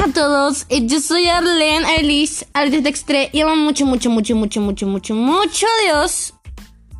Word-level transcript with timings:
A 0.00 0.12
todos, 0.12 0.64
eh, 0.68 0.86
yo 0.86 1.00
soy 1.00 1.26
Arlene 1.26 1.96
Elise, 1.96 2.46
Arlene 2.52 2.88
Extre 2.88 3.30
y 3.32 3.40
amo 3.40 3.56
mucho, 3.56 3.84
mucho, 3.84 4.10
mucho, 4.10 4.36
mucho, 4.36 4.60
mucho, 4.60 4.86
mucho, 4.86 5.14
mucho 5.14 5.66
a 5.66 5.82
Dios. 5.82 6.34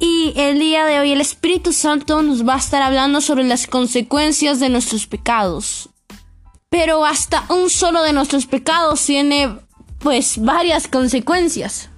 Y 0.01 0.33
el 0.37 0.59
día 0.59 0.85
de 0.85 0.99
hoy 0.99 1.13
el 1.13 1.21
Espíritu 1.21 1.73
Santo 1.73 2.23
nos 2.23 2.47
va 2.47 2.55
a 2.55 2.59
estar 2.59 2.83
hablando 2.83 3.21
sobre 3.21 3.45
las 3.45 3.69
consecuencias 3.69 4.59
de 4.59 4.69
nuestros 4.69 5.07
pecados. 5.07 5.91
Pero 6.71 7.05
hasta 7.05 7.45
un 7.51 7.71
solo 7.71 8.03
de 8.03 8.13
nuestros 8.13 8.47
pecados 8.47 9.05
tiene 9.05 9.57
pues 10.01 10.43
varias 10.43 10.89
consecuencias. 10.89 11.91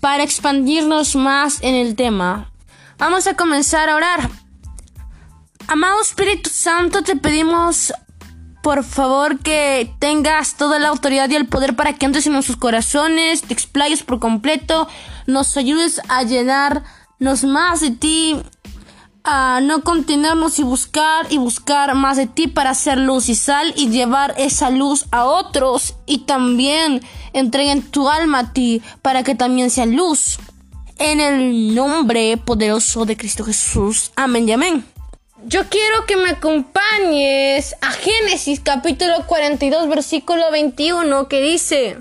Para 0.00 0.22
expandirnos 0.22 1.16
más 1.16 1.58
en 1.60 1.74
el 1.74 1.96
tema, 1.96 2.50
vamos 2.96 3.26
a 3.26 3.34
comenzar 3.34 3.90
a 3.90 3.96
orar. 3.96 4.30
Amado 5.66 6.00
Espíritu 6.00 6.48
Santo, 6.50 7.02
te 7.02 7.16
pedimos 7.16 7.92
por 8.64 8.82
favor 8.82 9.40
que 9.40 9.94
tengas 9.98 10.56
toda 10.56 10.78
la 10.78 10.88
autoridad 10.88 11.28
y 11.28 11.36
el 11.36 11.46
poder 11.46 11.76
para 11.76 11.92
que 11.92 12.06
entres 12.06 12.26
en 12.26 12.32
nuestros 12.32 12.56
corazones, 12.56 13.42
te 13.42 13.52
explayes 13.52 14.02
por 14.02 14.20
completo, 14.20 14.88
nos 15.26 15.58
ayudes 15.58 16.00
a 16.08 16.22
llenarnos 16.22 17.44
más 17.44 17.82
de 17.82 17.90
ti, 17.90 18.40
a 19.22 19.60
no 19.62 19.82
contenernos 19.82 20.58
y 20.58 20.62
buscar 20.62 21.26
y 21.28 21.36
buscar 21.36 21.94
más 21.94 22.16
de 22.16 22.26
ti 22.26 22.48
para 22.48 22.70
hacer 22.70 22.96
luz 22.96 23.28
y 23.28 23.34
sal 23.34 23.74
y 23.76 23.90
llevar 23.90 24.34
esa 24.38 24.70
luz 24.70 25.04
a 25.10 25.26
otros 25.26 25.96
y 26.06 26.20
también 26.20 27.02
entreguen 27.34 27.82
tu 27.82 28.08
alma 28.08 28.38
a 28.38 28.52
ti 28.54 28.80
para 29.02 29.22
que 29.24 29.34
también 29.34 29.68
sea 29.68 29.84
luz. 29.84 30.38
En 30.98 31.20
el 31.20 31.74
nombre 31.74 32.38
poderoso 32.38 33.04
de 33.04 33.18
Cristo 33.18 33.44
Jesús. 33.44 34.10
Amén 34.16 34.48
y 34.48 34.52
amén. 34.52 34.93
Yo 35.46 35.64
quiero 35.68 36.06
que 36.06 36.16
me 36.16 36.30
acompañes 36.30 37.76
a 37.82 37.90
Génesis 37.90 38.60
capítulo 38.60 39.26
42 39.26 39.90
versículo 39.90 40.50
21 40.50 41.28
que 41.28 41.42
dice, 41.42 41.98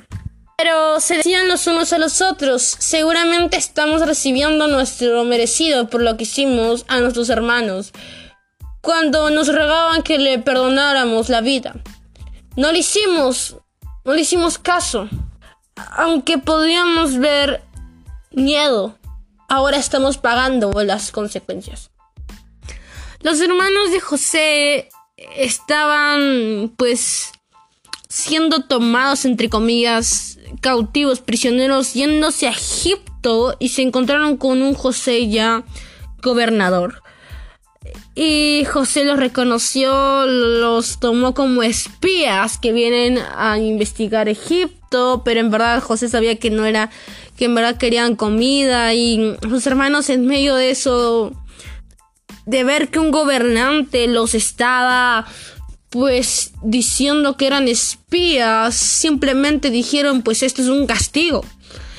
pero 0.57 1.01
se 1.01 1.17
decían 1.17 1.49
los 1.49 1.67
unos 1.67 1.91
a 1.91 1.97
los 1.97 2.21
otros, 2.21 2.61
seguramente 2.61 3.57
estamos 3.57 4.05
recibiendo 4.05 4.67
nuestro 4.67 5.25
merecido 5.25 5.89
por 5.89 6.01
lo 6.01 6.15
que 6.15 6.23
hicimos 6.23 6.85
a 6.87 7.01
nuestros 7.01 7.29
hermanos 7.29 7.91
cuando 8.79 9.29
nos 9.29 9.53
rogaban 9.53 10.03
que 10.03 10.19
le 10.19 10.39
perdonáramos 10.39 11.27
la 11.27 11.41
vida. 11.41 11.75
No 12.55 12.71
le 12.71 12.79
hicimos, 12.79 13.57
no 14.05 14.13
le 14.13 14.21
hicimos 14.21 14.57
caso, 14.57 15.09
aunque 15.75 16.37
podíamos 16.37 17.17
ver 17.17 17.61
miedo, 18.31 18.97
ahora 19.49 19.75
estamos 19.75 20.17
pagando 20.17 20.71
las 20.83 21.11
consecuencias. 21.11 21.92
Los 23.23 23.39
hermanos 23.39 23.91
de 23.91 24.01
José 24.01 24.89
estaban 25.37 26.73
pues 26.75 27.31
siendo 28.09 28.65
tomados 28.65 29.23
entre 29.23 29.49
comillas 29.49 30.37
cautivos, 30.59 31.21
prisioneros, 31.21 31.93
yéndose 31.93 32.47
a 32.47 32.51
Egipto 32.51 33.55
y 33.59 33.69
se 33.69 33.81
encontraron 33.81 34.35
con 34.35 34.61
un 34.61 34.73
José 34.73 35.29
ya 35.29 35.63
gobernador. 36.21 37.01
Y 38.13 38.65
José 38.65 39.05
los 39.05 39.17
reconoció, 39.17 40.25
los 40.25 40.99
tomó 40.99 41.33
como 41.33 41.63
espías 41.63 42.57
que 42.57 42.73
vienen 42.73 43.19
a 43.37 43.57
investigar 43.57 44.27
Egipto, 44.27 45.21
pero 45.23 45.39
en 45.39 45.49
verdad 45.49 45.81
José 45.81 46.09
sabía 46.09 46.37
que 46.37 46.49
no 46.49 46.65
era, 46.65 46.91
que 47.37 47.45
en 47.45 47.55
verdad 47.55 47.77
querían 47.77 48.17
comida 48.17 48.93
y 48.93 49.37
sus 49.41 49.65
hermanos 49.65 50.09
en 50.09 50.27
medio 50.27 50.55
de 50.55 50.71
eso 50.71 51.31
de 52.45 52.63
ver 52.63 52.89
que 52.89 52.99
un 52.99 53.11
gobernante 53.11 54.07
los 54.07 54.35
estaba 54.35 55.25
pues 55.89 56.53
diciendo 56.63 57.37
que 57.37 57.45
eran 57.45 57.67
espías, 57.67 58.75
simplemente 58.75 59.69
dijeron 59.69 60.23
pues 60.23 60.41
esto 60.41 60.61
es 60.61 60.67
un 60.67 60.87
castigo. 60.87 61.45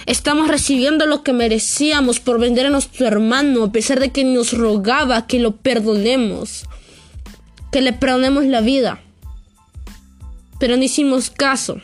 Estamos 0.07 0.49
recibiendo 0.49 1.07
lo 1.07 1.23
que 1.23 1.33
merecíamos 1.33 2.21
por 2.21 2.39
vender 2.39 2.67
a 2.67 2.71
nuestro 2.71 3.07
hermano, 3.07 3.65
a 3.65 3.73
pesar 3.73 4.01
de 4.01 4.11
que 4.11 4.25
nos 4.25 4.53
rogaba 4.53 5.27
que 5.27 5.39
lo 5.39 5.57
perdonemos, 5.57 6.65
que 7.73 7.81
le 7.81 7.93
perdonemos 7.93 8.45
la 8.45 8.61
vida. 8.61 9.01
Pero 10.59 10.77
no 10.77 10.83
hicimos 10.83 11.31
caso. 11.31 11.81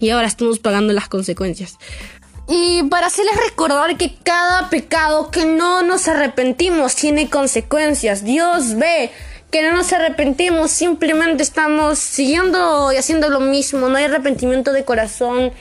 Y 0.00 0.10
ahora 0.10 0.26
estamos 0.26 0.58
pagando 0.58 0.92
las 0.92 1.08
consecuencias. 1.08 1.78
Y 2.48 2.84
para 2.84 3.08
hacerles 3.08 3.36
recordar 3.48 3.96
que 3.96 4.14
cada 4.22 4.70
pecado 4.70 5.30
que 5.30 5.44
no 5.44 5.82
nos 5.82 6.06
arrepentimos 6.06 6.94
tiene 6.94 7.28
consecuencias. 7.28 8.24
Dios 8.24 8.76
ve 8.76 9.10
que 9.50 9.62
no 9.62 9.72
nos 9.72 9.92
arrepentimos, 9.92 10.70
simplemente 10.70 11.42
estamos 11.42 11.98
siguiendo 11.98 12.92
y 12.92 12.96
haciendo 12.96 13.30
lo 13.30 13.40
mismo. 13.40 13.88
No 13.88 13.96
hay 13.96 14.04
arrepentimiento 14.04 14.72
de 14.72 14.84
corazón. 14.84 15.52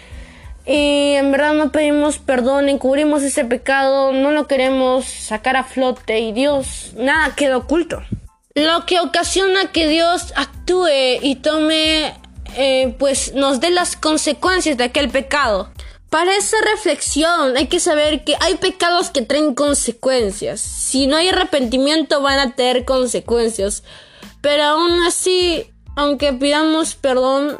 Y 0.68 1.14
en 1.14 1.32
verdad 1.32 1.54
no 1.54 1.72
pedimos 1.72 2.18
perdón, 2.18 2.70
encubrimos 2.70 3.22
ese 3.22 3.46
pecado, 3.46 4.12
no 4.14 4.32
lo 4.32 4.48
queremos 4.48 5.06
sacar 5.06 5.58
a 5.58 5.64
flote 5.64 6.20
y 6.20 6.32
Dios 6.32 6.94
nada 6.98 7.36
queda 7.36 7.58
oculto. 7.58 8.02
Lo 8.56 8.86
que 8.86 9.00
ocasiona 9.00 9.72
que 9.72 9.88
Dios 9.88 10.34
actúe 10.36 11.20
y 11.22 11.36
tome, 11.36 12.16
eh, 12.56 12.96
pues 12.98 13.36
nos 13.36 13.60
dé 13.60 13.70
las 13.70 13.96
consecuencias 13.96 14.78
de 14.78 14.86
aquel 14.86 15.10
pecado. 15.10 15.70
Para 16.10 16.36
esa 16.36 16.58
reflexión 16.72 17.58
hay 17.58 17.68
que 17.68 17.80
saber 17.80 18.24
que 18.24 18.36
hay 18.40 18.56
pecados 18.56 19.10
que 19.10 19.22
traen 19.22 19.54
consecuencias. 19.54 20.62
Si 20.62 21.08
no 21.08 21.18
hay 21.18 21.30
arrepentimiento 21.30 22.22
van 22.22 22.40
a 22.40 22.56
tener 22.56 22.86
consecuencias. 22.86 23.84
Pero 24.42 24.64
aún 24.64 24.92
así, 25.04 25.72
aunque 25.96 26.32
pidamos 26.32 26.96
perdón, 26.96 27.60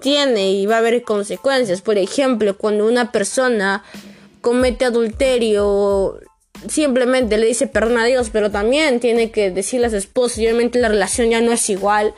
tiene 0.00 0.52
y 0.52 0.66
va 0.66 0.76
a 0.76 0.78
haber 0.78 1.02
consecuencias. 1.02 1.80
Por 1.80 1.96
ejemplo, 1.96 2.58
cuando 2.58 2.86
una 2.86 3.10
persona 3.12 3.84
comete 4.40 4.84
adulterio, 4.84 6.20
simplemente 6.68 7.38
le 7.38 7.46
dice 7.46 7.66
perdón 7.66 7.98
a 7.98 8.04
Dios, 8.04 8.28
pero 8.30 8.50
también 8.50 9.00
tiene 9.00 9.30
que 9.30 9.50
decirle 9.50 9.86
a 9.86 9.90
su 9.90 9.96
esposa 9.96 10.42
y 10.42 10.46
obviamente 10.46 10.78
la 10.78 10.88
relación 10.88 11.30
ya 11.30 11.40
no 11.40 11.52
es 11.52 11.70
igual 11.70 12.14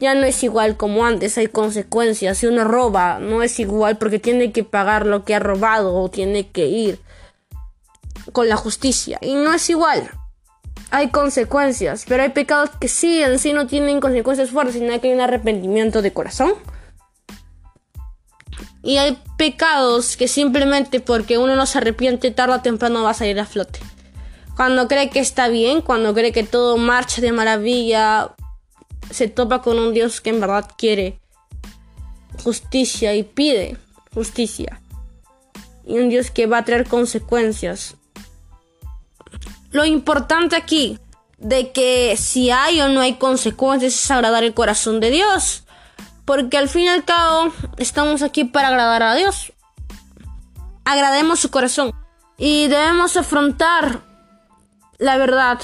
ya 0.00 0.14
no 0.14 0.24
es 0.24 0.42
igual 0.42 0.78
como 0.78 1.04
antes, 1.04 1.36
hay 1.36 1.46
consecuencias. 1.46 2.38
Si 2.38 2.46
uno 2.46 2.64
roba, 2.64 3.18
no 3.20 3.42
es 3.42 3.60
igual 3.60 3.98
porque 3.98 4.18
tiene 4.18 4.50
que 4.50 4.64
pagar 4.64 5.04
lo 5.04 5.24
que 5.24 5.34
ha 5.34 5.38
robado 5.38 5.94
o 5.94 6.10
tiene 6.10 6.48
que 6.48 6.66
ir 6.66 6.98
con 8.32 8.48
la 8.48 8.56
justicia. 8.56 9.18
Y 9.20 9.34
no 9.34 9.52
es 9.52 9.68
igual. 9.68 10.10
Hay 10.90 11.10
consecuencias, 11.10 12.06
pero 12.08 12.22
hay 12.22 12.30
pecados 12.30 12.70
que 12.80 12.88
sí 12.88 13.22
en 13.22 13.38
sí 13.38 13.52
no 13.52 13.66
tienen 13.66 14.00
consecuencias 14.00 14.50
fuertes, 14.50 14.74
sino 14.74 14.98
que 15.00 15.08
hay 15.08 15.14
un 15.14 15.20
arrepentimiento 15.20 16.00
de 16.00 16.12
corazón. 16.12 16.54
Y 18.82 18.96
hay 18.96 19.22
pecados 19.36 20.16
que 20.16 20.26
simplemente 20.26 21.00
porque 21.00 21.36
uno 21.36 21.54
no 21.54 21.66
se 21.66 21.76
arrepiente 21.76 22.30
tarde 22.30 22.54
o 22.54 22.62
temprano 22.62 23.02
va 23.02 23.10
a 23.10 23.14
salir 23.14 23.38
a 23.38 23.44
flote. 23.44 23.80
Cuando 24.56 24.88
cree 24.88 25.10
que 25.10 25.20
está 25.20 25.48
bien, 25.48 25.82
cuando 25.82 26.14
cree 26.14 26.32
que 26.32 26.42
todo 26.42 26.78
marcha 26.78 27.20
de 27.20 27.32
maravilla, 27.32 28.34
se 29.10 29.28
topa 29.28 29.62
con 29.62 29.78
un 29.78 29.92
Dios 29.92 30.20
que 30.20 30.30
en 30.30 30.40
verdad 30.40 30.70
quiere 30.76 31.20
justicia 32.42 33.14
y 33.14 33.22
pide 33.22 33.76
justicia. 34.14 34.80
Y 35.84 35.98
un 35.98 36.08
Dios 36.08 36.30
que 36.30 36.46
va 36.46 36.58
a 36.58 36.64
traer 36.64 36.86
consecuencias. 36.86 37.96
Lo 39.70 39.84
importante 39.84 40.56
aquí 40.56 40.98
de 41.38 41.72
que 41.72 42.16
si 42.16 42.50
hay 42.50 42.80
o 42.80 42.88
no 42.88 43.00
hay 43.00 43.14
consecuencias 43.14 43.94
es 43.94 44.10
agradar 44.10 44.44
el 44.44 44.54
corazón 44.54 45.00
de 45.00 45.10
Dios. 45.10 45.64
Porque 46.24 46.58
al 46.58 46.68
fin 46.68 46.84
y 46.84 46.88
al 46.88 47.04
cabo 47.04 47.52
estamos 47.78 48.22
aquí 48.22 48.44
para 48.44 48.68
agradar 48.68 49.02
a 49.02 49.14
Dios. 49.14 49.52
Agrademos 50.84 51.40
su 51.40 51.50
corazón. 51.50 51.92
Y 52.38 52.68
debemos 52.68 53.16
afrontar 53.16 54.00
la 54.98 55.16
verdad 55.16 55.60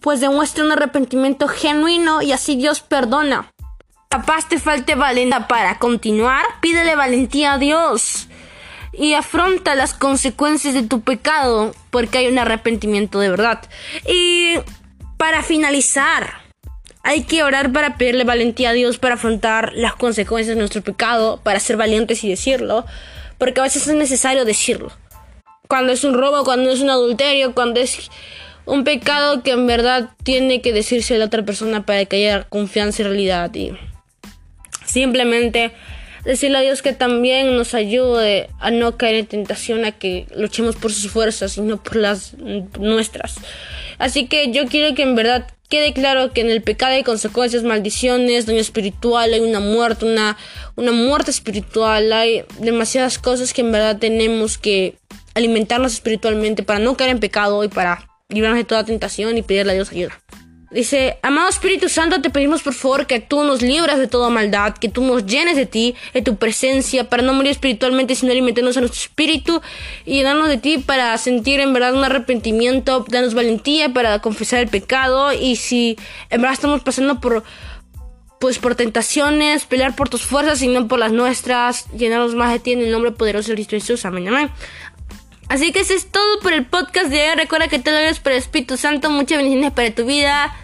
pues 0.00 0.20
demuestra 0.20 0.64
un 0.64 0.72
arrepentimiento 0.72 1.48
genuino 1.48 2.22
y 2.22 2.32
así 2.32 2.56
Dios 2.56 2.80
perdona. 2.80 3.52
Capaz 4.08 4.48
te 4.48 4.58
falte 4.58 4.94
valentía 4.94 5.46
para 5.46 5.78
continuar, 5.78 6.44
pídele 6.60 6.96
valentía 6.96 7.54
a 7.54 7.58
Dios 7.58 8.28
y 8.92 9.14
afronta 9.14 9.74
las 9.74 9.94
consecuencias 9.94 10.74
de 10.74 10.82
tu 10.82 11.00
pecado 11.00 11.74
porque 11.90 12.18
hay 12.18 12.26
un 12.26 12.38
arrepentimiento 12.38 13.20
de 13.20 13.30
verdad. 13.30 13.60
Y 14.06 14.54
para 15.16 15.42
finalizar, 15.42 16.40
hay 17.02 17.22
que 17.22 17.42
orar 17.42 17.72
para 17.72 17.96
pedirle 17.96 18.24
valentía 18.24 18.70
a 18.70 18.72
Dios 18.72 18.98
para 18.98 19.14
afrontar 19.14 19.72
las 19.74 19.94
consecuencias 19.94 20.56
de 20.56 20.60
nuestro 20.60 20.82
pecado, 20.82 21.40
para 21.42 21.60
ser 21.60 21.76
valientes 21.76 22.24
y 22.24 22.28
decirlo, 22.28 22.84
porque 23.38 23.60
a 23.60 23.64
veces 23.64 23.86
es 23.86 23.94
necesario 23.94 24.44
decirlo. 24.44 24.92
Cuando 25.68 25.92
es 25.92 26.04
un 26.04 26.14
robo, 26.14 26.44
cuando 26.44 26.70
es 26.70 26.80
un 26.80 26.90
adulterio, 26.90 27.54
cuando 27.54 27.80
es 27.80 28.10
un 28.70 28.84
pecado 28.84 29.42
que 29.42 29.50
en 29.50 29.66
verdad 29.66 30.10
tiene 30.22 30.62
que 30.62 30.72
decirse 30.72 31.16
a 31.16 31.18
la 31.18 31.24
otra 31.24 31.44
persona 31.44 31.84
para 31.84 32.04
que 32.04 32.16
haya 32.16 32.44
confianza 32.44 33.02
y 33.02 33.04
realidad 33.04 33.52
y 33.52 33.72
simplemente 34.86 35.72
decirle 36.24 36.58
a 36.58 36.60
Dios 36.60 36.80
que 36.80 36.92
también 36.92 37.56
nos 37.56 37.74
ayude 37.74 38.48
a 38.60 38.70
no 38.70 38.96
caer 38.96 39.16
en 39.16 39.26
tentación, 39.26 39.84
a 39.84 39.90
que 39.90 40.26
luchemos 40.36 40.76
por 40.76 40.92
sus 40.92 41.10
fuerzas 41.10 41.56
y 41.56 41.62
no 41.62 41.82
por 41.82 41.96
las 41.96 42.34
nuestras. 42.78 43.36
Así 43.98 44.26
que 44.26 44.52
yo 44.52 44.66
quiero 44.66 44.94
que 44.94 45.02
en 45.02 45.16
verdad 45.16 45.48
quede 45.68 45.92
claro 45.92 46.32
que 46.32 46.40
en 46.40 46.50
el 46.50 46.62
pecado 46.62 46.92
hay 46.92 47.02
consecuencias, 47.02 47.64
maldiciones, 47.64 48.46
daño 48.46 48.60
espiritual, 48.60 49.32
hay 49.32 49.40
una 49.40 49.58
muerte, 49.58 50.04
una, 50.04 50.36
una 50.76 50.92
muerte 50.92 51.32
espiritual, 51.32 52.12
hay 52.12 52.44
demasiadas 52.60 53.18
cosas 53.18 53.52
que 53.52 53.62
en 53.62 53.72
verdad 53.72 53.98
tenemos 53.98 54.58
que 54.58 54.94
alimentarnos 55.34 55.92
espiritualmente 55.92 56.62
para 56.62 56.78
no 56.78 56.96
caer 56.96 57.10
en 57.10 57.18
pecado 57.18 57.64
y 57.64 57.68
para 57.68 58.09
librarnos 58.30 58.58
de 58.58 58.64
toda 58.64 58.84
tentación 58.84 59.36
y 59.36 59.42
pedirle 59.42 59.72
a 59.72 59.74
Dios 59.74 59.90
ayuda. 59.92 60.18
Dice, 60.70 61.18
amado 61.22 61.48
Espíritu 61.48 61.88
Santo, 61.88 62.22
te 62.22 62.30
pedimos 62.30 62.62
por 62.62 62.74
favor 62.74 63.08
que 63.08 63.18
tú 63.18 63.42
nos 63.42 63.60
libras 63.60 63.98
de 63.98 64.06
toda 64.06 64.30
maldad, 64.30 64.74
que 64.74 64.88
tú 64.88 65.02
nos 65.02 65.26
llenes 65.26 65.56
de 65.56 65.66
ti, 65.66 65.96
de 66.14 66.22
tu 66.22 66.36
presencia, 66.36 67.10
para 67.10 67.24
no 67.24 67.32
morir 67.32 67.50
espiritualmente, 67.50 68.14
sino 68.14 68.30
alimentarnos 68.30 68.76
a 68.76 68.80
nuestro 68.80 69.00
espíritu 69.00 69.60
y 70.06 70.18
llenarnos 70.18 70.46
de 70.46 70.58
ti 70.58 70.78
para 70.78 71.18
sentir 71.18 71.58
en 71.58 71.72
verdad 71.72 71.94
un 71.94 72.04
arrepentimiento, 72.04 73.04
darnos 73.08 73.34
valentía 73.34 73.92
para 73.92 74.20
confesar 74.20 74.60
el 74.60 74.68
pecado 74.68 75.32
y 75.32 75.56
si 75.56 75.98
en 76.30 76.40
verdad 76.40 76.54
estamos 76.54 76.82
pasando 76.82 77.20
por 77.20 77.42
pues 78.38 78.58
por 78.58 78.74
tentaciones, 78.74 79.66
pelear 79.66 79.94
por 79.94 80.08
tus 80.08 80.22
fuerzas 80.22 80.62
y 80.62 80.68
no 80.68 80.88
por 80.88 80.98
las 80.98 81.12
nuestras, 81.12 81.90
llenarnos 81.92 82.34
más 82.34 82.50
de 82.52 82.58
ti 82.58 82.72
en 82.72 82.80
el 82.80 82.90
nombre 82.90 83.10
poderoso 83.10 83.48
de 83.50 83.56
Cristo 83.56 83.76
Jesús. 83.76 84.06
Amén, 84.06 84.28
amén. 84.28 84.50
Así 85.50 85.72
que 85.72 85.80
eso 85.80 85.94
es 85.94 86.06
todo 86.06 86.38
por 86.38 86.52
el 86.52 86.64
podcast 86.64 87.08
de 87.08 87.28
hoy. 87.28 87.34
Recuerda 87.34 87.66
que 87.66 87.80
te 87.80 87.90
lo 87.90 88.20
por 88.20 88.30
el 88.30 88.38
Espíritu 88.38 88.76
Santo. 88.76 89.10
Muchas 89.10 89.38
bendiciones 89.38 89.72
para 89.72 89.92
tu 89.92 90.06
vida. 90.06 90.54